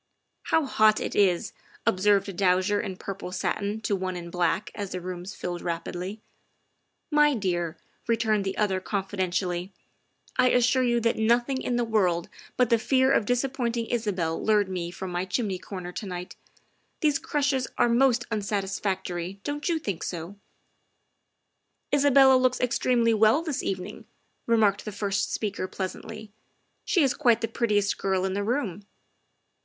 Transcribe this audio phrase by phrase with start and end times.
[0.52, 1.52] ''How hot it is!"
[1.84, 6.22] observed a dowager in purple satin to one in black as the rooms filled rapidly."
[7.20, 7.76] My dear,"
[8.06, 9.72] returned the other confidentially,"
[10.36, 14.40] I assure you that nothing in the world but the fear of dis appointing Isabel
[14.40, 16.36] lured me from my chimney corner to night.
[17.00, 20.36] These crushes are most unsatisfactory, don't you think so?""
[21.90, 24.04] Isabel looks extremely well this evening,"
[24.46, 26.30] remarked the first speaker pleasantly;"
[26.84, 28.86] she is quite the prettiest girl in the room.